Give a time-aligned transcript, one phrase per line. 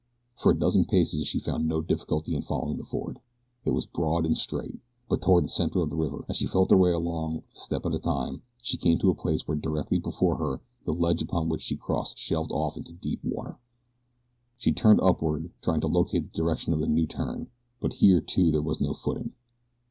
[0.35, 3.19] For a dozen paces she found no difficulty in following the ford.
[3.65, 6.71] It was broad and straight; but toward the center of the river, as she felt
[6.71, 9.99] her way along a step at a time, she came to a place where directly
[9.99, 13.59] before her the ledge upon which she crossed shelved off into deep water.
[14.57, 17.49] She turned upward, trying to locate the direction of the new turn;
[17.79, 19.33] but here too there was no footing.